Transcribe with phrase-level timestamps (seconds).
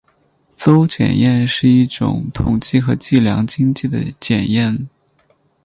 [0.55, 4.89] 邹检验是一种统计和计量经济的检验。